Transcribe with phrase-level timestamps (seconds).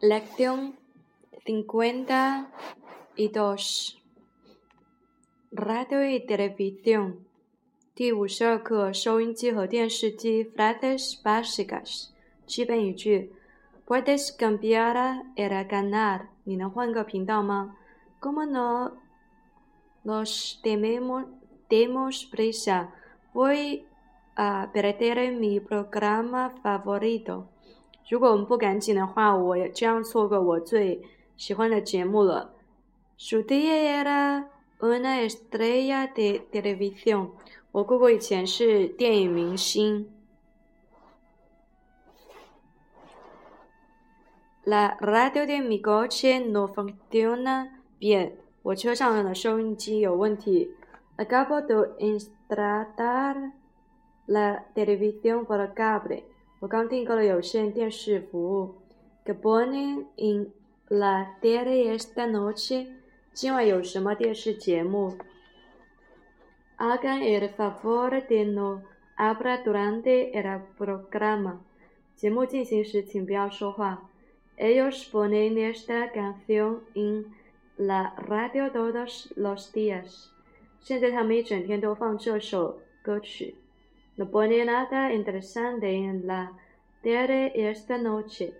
[0.00, 0.76] Lección
[1.44, 2.50] cincuenta
[3.16, 3.98] y dos.
[5.50, 7.24] Radio y televisión.
[7.94, 10.44] 第五十二课：收音机和电视机。
[10.44, 12.08] Frases básicas.
[12.46, 13.32] 基本语句。
[13.86, 16.26] Puedes cambiar el canal.
[16.44, 17.76] 你能换个频道吗？
[18.20, 18.98] Como no
[20.04, 21.26] nos demos
[21.68, 22.88] demos prisa,
[23.32, 23.84] voy
[24.34, 27.48] a perder mi programa favorito.
[28.09, 31.01] 如果我们不赶紧的话，我也这样错过我最
[31.37, 32.53] 喜欢的节目了。
[33.17, 34.45] Su tía era
[34.79, 37.29] una estrella de televisión。
[37.71, 40.09] 我姑姑以前是电影明星。
[44.63, 48.33] La radio de mi coche no funciona bien。
[48.63, 50.71] 我车上的收音机有问题。
[51.17, 53.53] Acabo de instalar
[54.27, 56.23] la televisión por cable。
[56.61, 58.75] 我刚订购了有线电视服务。
[59.25, 60.51] Good morning, in
[60.89, 62.85] la tele esta noche？
[63.33, 65.17] 今晚有什么电视节目
[66.77, 68.83] ？Hagan el favor de no
[69.17, 71.61] hablar durante el programa。
[72.15, 74.11] 节目进行时请不要说话。
[74.55, 77.25] Ellos ponen esta canción en
[77.75, 80.27] la radio todos los días。
[80.79, 83.55] 现在他们一整天都放这首歌曲。
[84.20, 86.52] No pone nada interesante en la
[87.02, 88.52] tele esta noche。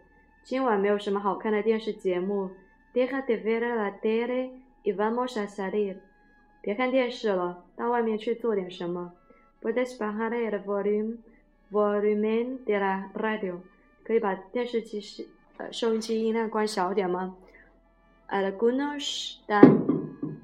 [0.45, 2.51] 今晚没有什么好看的电视节目。
[2.93, 4.51] Deja de ver la tele
[4.83, 5.97] y vamos a salir。
[6.61, 9.13] 别看电视了，到外面去做点什么。
[9.63, 11.19] Puedes bajar el volumen
[11.71, 13.61] volumen de la radio。
[14.05, 15.27] 可以把电视机是
[15.57, 17.35] 呃收音机音量关小点吗？
[18.29, 19.85] Algunos dan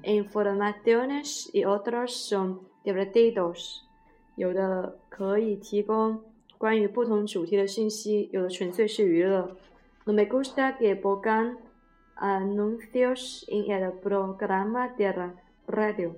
[0.03, 3.83] informaciones y otros son divertidos。
[4.38, 6.22] 有的可以提供
[6.58, 9.56] 关于不同主题的信息，有的纯粹是娱乐。
[10.04, 11.56] No me gusta que pongan
[12.14, 15.32] anuncios en el programa de la
[15.66, 16.12] radio。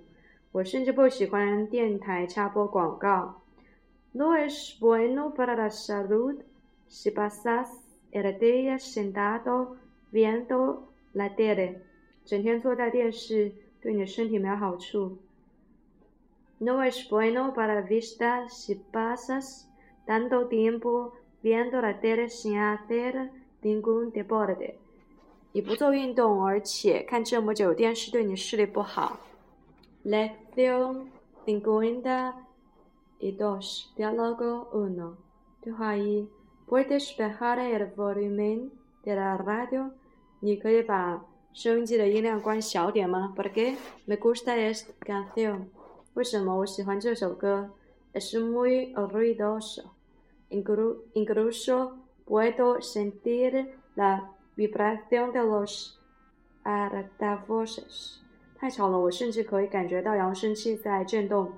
[0.52, 3.40] 我甚至不喜欢电台插播广告。
[4.12, 6.42] No es bueno para la salud
[6.88, 7.68] si pasas
[8.12, 9.76] el día sentado
[10.12, 11.76] viendo la tele。
[12.26, 13.50] 整天坐在电视
[13.80, 15.16] 对你的身体没有好处。
[16.59, 19.69] No es bueno para la vista si pasas
[20.05, 23.29] tanto tiempo viendo la tele sin hacer
[23.61, 24.75] ningún deporte。
[25.51, 29.19] 你不做运动，而且看这么久电视，对你视力不好。
[30.03, 31.07] Lección
[31.45, 32.33] cincuenta
[33.19, 33.91] y dos.
[33.95, 35.15] Diálogo uno.
[35.61, 36.27] 对话一：
[36.67, 38.71] Puedes bajar el volumen
[39.03, 39.91] de la radio？
[40.41, 43.33] 你可以把收音机的音量关小点吗？
[43.35, 45.67] Porque me gusta esta canción。
[46.14, 47.70] 为什么我喜欢这首歌
[48.12, 49.90] ？Es muy ruidoso.
[50.50, 55.98] Incluso puedo sentir la vibración de los
[56.64, 58.18] altavoces。
[58.56, 61.52] 太吵了，我甚至可以感觉到扬声器在震动。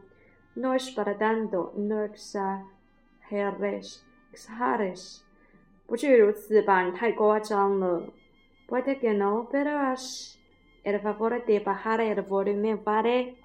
[0.55, 4.01] No es para tanto, no exageres,
[4.33, 5.21] exageres。
[5.87, 6.83] 不至于如此吧？
[6.83, 8.05] 你太夸张了。
[8.69, 10.37] Puede que no, pero haz
[10.85, 13.37] el favor de bajar el volumen, ¿vale?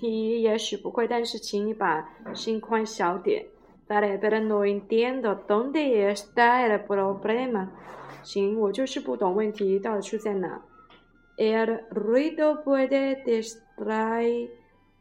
[0.00, 3.44] 你也许不会，但是请你把心宽小点。
[3.88, 7.68] Vale, pero no entiendo dónde está el problema。
[8.22, 10.60] 行，我就是不懂问题到底出在哪。
[11.38, 14.50] El ruido puede distraer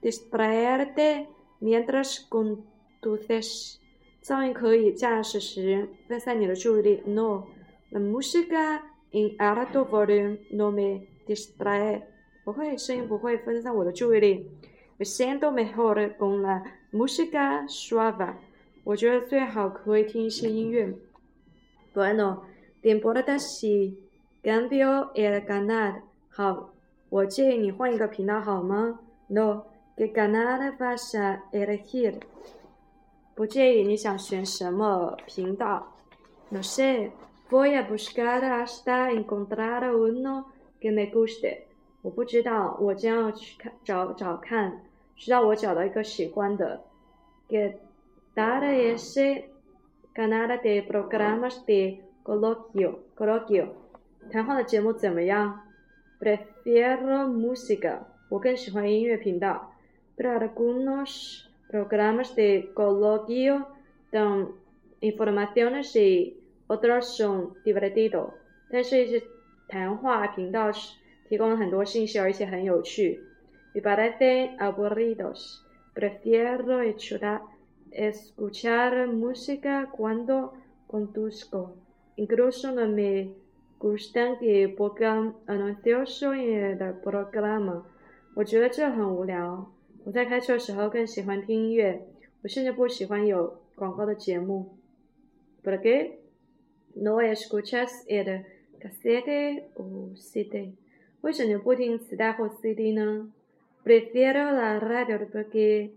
[0.01, 1.25] distraerte
[1.59, 3.75] mientras conduces。
[4.23, 7.01] 噪音可以驾驶时分散你的注意力。
[7.05, 7.43] No,
[7.91, 8.81] la música
[9.11, 12.03] en alto volumen no me distrae。
[12.45, 14.49] 不会，声音不会分散我的注意力。
[14.99, 18.33] Me siento mejor con la música suave。
[18.83, 20.91] 我觉得最好可以听一些音乐。
[21.93, 22.41] Bueno,
[22.81, 23.97] ¿te importa si
[24.41, 26.01] cambio el canal？
[26.29, 26.69] 好，
[27.09, 29.65] 我建议你换一个频道好吗？No,
[29.95, 32.21] ¿qué canal vas a elegir？
[33.35, 35.93] 不介意，你想选什么频道
[36.49, 37.11] ？No sé,
[37.51, 40.45] voy a buscar hasta encontrar uno
[40.81, 41.65] que me guste。
[42.01, 44.81] 我不知道，我将要去看找找看。
[45.17, 46.81] 直到我找到一个喜欢的。
[47.49, 47.73] ¿Qué
[48.35, 49.45] tal ese
[50.13, 52.99] canal de programas de coloquio?
[53.15, 53.69] Coloquio，
[54.31, 55.61] 谈话的节目怎么样
[56.19, 57.99] ？Prefiero música，
[58.29, 59.73] 我更喜欢音乐频道。
[60.15, 63.65] Pero algunos programas de coloquio
[64.11, 64.49] dan
[65.01, 66.37] informaciones y
[66.67, 68.31] otros son divertidos。
[68.69, 69.23] 但是一些
[69.67, 70.71] 谈话频道
[71.27, 73.23] 提供了很多信息，而且很有趣。
[73.76, 75.64] Me parecen aburridos.
[75.94, 76.80] Prefiero
[77.90, 80.54] escuchar música cuando
[80.86, 81.76] conduzco.
[82.16, 83.34] Incluso no me
[83.78, 87.84] gustan que pongan anuncios en el programa。
[88.34, 89.70] 我觉得这很无聊。
[90.04, 92.06] 我在开车的时候更喜欢听音乐，
[92.42, 94.76] 我甚至不喜欢有广告的节目。¿
[95.64, 96.16] Por qué
[96.94, 98.44] no escuchas el
[98.80, 100.74] cassette o CD？
[101.20, 103.32] 为什么你不听磁带或 CD 呢
[103.86, 105.90] ？Prefiero la radio porque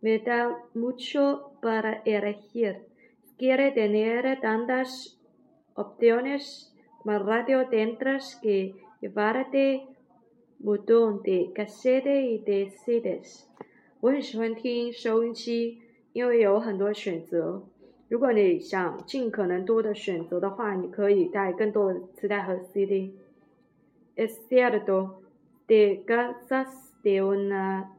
[0.00, 2.84] me da mucho para elegir.
[3.36, 5.18] Quiere tener tantas
[5.74, 6.72] opciones
[7.04, 9.88] más radio tendrás que llevarte
[10.60, 13.46] montón de cassette y de CDs。
[14.00, 15.82] 我很喜欢听收音机，
[16.12, 17.64] 因为有很多选择。
[18.08, 25.16] 如果你想尽可能多的选择的话，你可以带更多的磁带和 CD。Es cierto,
[25.68, 27.90] te cansas de una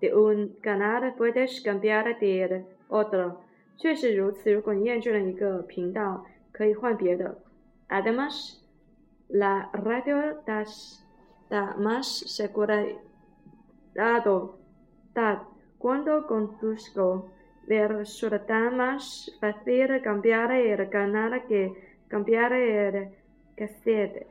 [0.00, 3.40] de un canal puedes cambiar de otro。
[3.76, 7.38] 确实如此，如果你厌倦了一个频道，可以换别的。
[7.88, 8.60] Además,
[9.28, 11.00] la radio das
[11.48, 12.96] da más seguridad
[15.78, 17.30] cuando conduzco.
[17.66, 21.72] Me resulta más fácil cambiar el canal que
[22.08, 23.08] cambiar el
[23.56, 24.26] cassette.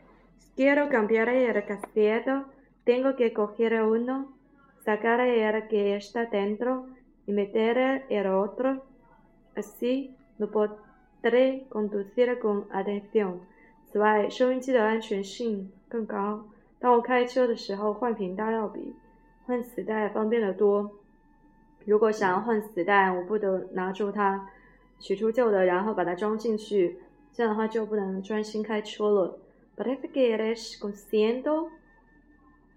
[0.59, 2.45] Si quiero cambiar el cassette,
[2.83, 4.33] tengo que coger uno,
[4.85, 6.89] sacar el que está dentro
[7.29, 8.83] y meter el otro.
[9.55, 13.39] Así no podré conducir con atención.
[13.87, 16.45] 此外，收音机的安全性更高。
[16.81, 18.97] 当我开车的时候，换频道要比
[19.47, 20.91] 换磁带方便得多。
[21.85, 24.49] 如果想要换磁带，我不得拿住它，
[24.99, 26.99] 取出旧的，然后把它装进去，
[27.33, 29.39] 这样的话就不能专心开车了。
[29.78, 31.50] Parece que eres consciente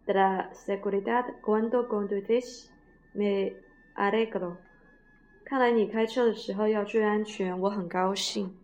[0.06, 2.73] de la seguridad cuando conduces.
[3.14, 3.55] Me
[3.94, 4.56] alegro.
[5.44, 8.56] 看来你开车的时候要注意安全，我很高兴。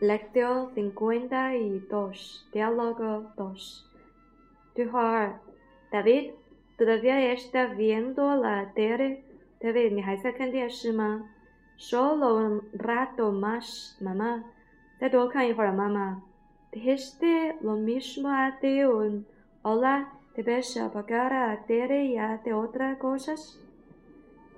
[0.00, 2.46] Lección cincuenta y dos.
[2.52, 3.84] Diálogo dos.
[4.74, 5.40] 对话二。
[5.90, 6.32] David,
[6.76, 9.24] todavía está viendo la tele.
[9.60, 11.30] David, 你还在看电视吗
[11.80, 14.42] ？Solo un rato más, mamá.
[14.98, 16.22] 再多看一会儿，妈妈。
[16.72, 19.24] Dijiste lo mismo hace un
[19.62, 20.12] hola.
[20.34, 23.56] Debes apagar la tele y hacer otras cosas.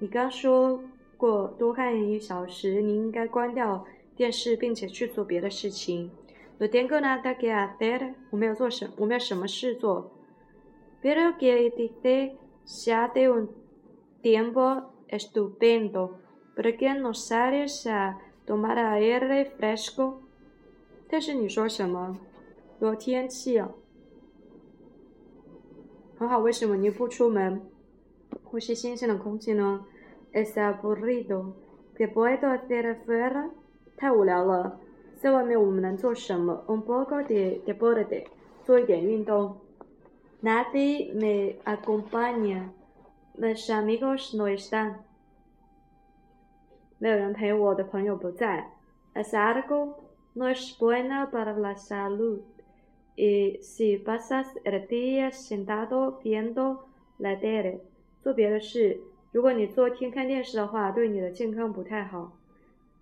[0.00, 0.82] 你刚说
[1.16, 3.84] 过多看一小时，你应该关掉
[4.16, 6.10] 电视，并且去做别的事情。
[6.58, 8.14] No tengo nada que hacer.
[8.30, 10.10] 我没有做什，我没有什么事做。
[11.00, 13.48] Pero que dice se hace un
[14.20, 16.14] tiempo estupendo,
[16.54, 20.20] porque no sales a tomar aire fresco.
[21.08, 22.18] 但是你说什么？
[22.80, 23.70] 有天气啊，
[26.18, 26.38] 很好。
[26.38, 27.60] 为什么你不出门
[28.44, 29.84] 呼吸新鲜的空气呢？
[30.32, 31.54] Es aburrido.
[31.96, 33.50] ¿Qué puedo hacer afuera?
[33.96, 34.78] 太无聊了，
[35.16, 36.64] 在外面我们能做什么？
[36.68, 38.26] Un poco de deporte，
[38.64, 39.56] 做一点运动。
[40.42, 42.68] Nadie me acompaña.
[43.36, 44.98] Mis amigos no están.
[47.03, 48.65] 没有人陪我的朋友不在。
[49.13, 49.95] Es algo
[50.35, 52.39] no es bueno para la salud.
[53.17, 56.85] Y si pasas el día sentado viendo
[57.19, 57.81] la tele，
[58.21, 59.01] 做别的事，
[59.33, 62.37] 如果你坐听看电视的话，对你的健康不太好。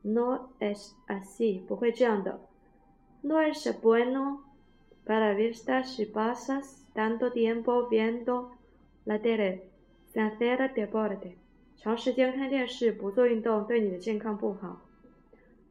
[0.01, 2.39] No es así，不会这样的。
[3.21, 4.39] No es bueno
[5.05, 8.49] para vista si pasas tanto tiempo viendo
[9.05, 9.69] la tele
[10.11, 11.37] sin hacer deporte，
[11.83, 14.79] 长时间看电视不做运动对你的健康不好。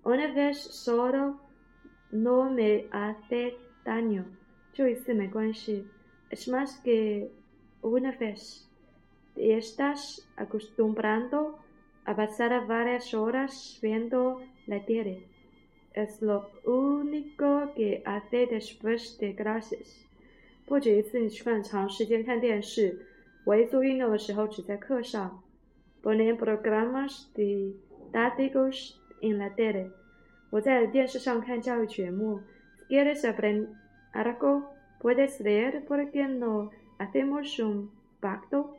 [0.02, 1.36] Una vez solo
[2.10, 4.24] no me hace daño，
[4.72, 5.86] 就一次没关系。
[6.28, 7.30] Es más que
[7.80, 8.66] una vez
[9.36, 11.60] te estás acostumbrando
[12.04, 15.28] a pasar varias horas viendo la tele.
[15.94, 19.94] Es lo único que hace después de clases.
[20.66, 23.06] 不止一次，你去看长时间看电视，
[23.44, 25.40] 我一做运动的时候只在课上。
[26.02, 29.90] Ponen programas didácticos en la tele。
[30.50, 32.40] 我在电视上看教育节目。
[32.88, 33.68] ¿Quieres aprender
[34.12, 34.62] algo?
[35.00, 37.88] Puedes leer porque no hacemos un
[38.20, 38.76] pacto。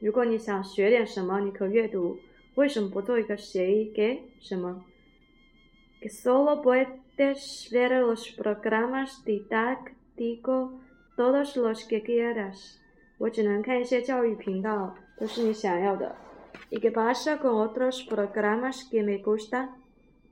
[0.00, 2.18] 如果你想学点什么，你可阅读。
[2.56, 3.92] 为什么不做一个协议？
[3.92, 4.84] 给什么
[6.00, 10.70] ？Que solo puedes ver los programas didácticos。
[11.16, 12.78] todos los que quieras，
[13.18, 16.15] 我只能看一些教育频道，都是你想要的。¿
[16.71, 19.69] Y qué pasa con otros programas que me gustan？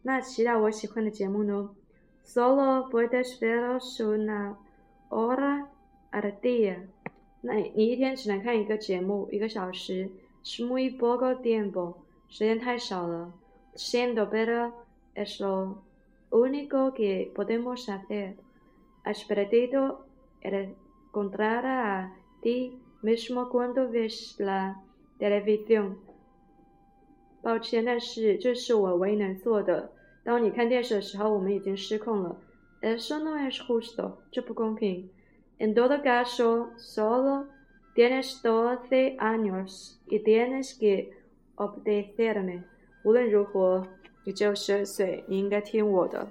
[0.03, 1.71] 那其他我喜欢的节目呢？
[2.23, 4.55] Solo puedes verlos una
[5.09, 5.67] hora
[6.11, 6.87] al día。
[7.41, 10.09] 那你一天只能看一个节目，一个小时。
[10.43, 11.95] Es muy poco tiempo，
[12.29, 13.33] 时间太少了。
[13.75, 14.71] siendo pero
[15.15, 15.83] es lo
[16.31, 18.35] único que podemos hacer.
[19.03, 20.05] Has perdido
[20.41, 20.75] el
[21.11, 24.76] encontrar a ti mismo cuando ves la
[25.18, 25.96] televisión.
[27.42, 29.90] 抱歉，但是这是我唯一能做的。
[30.24, 32.36] 当你看电视的时候，我们已经失控了。
[32.80, 35.10] Eso no es justo，这不公平。
[35.58, 37.46] En todo caso, solo
[37.94, 41.10] tienes doce años y tienes que
[41.56, 42.62] obedecerme。
[43.04, 43.86] 无论如何，
[44.24, 46.28] 你只有十二岁，你应该听我的。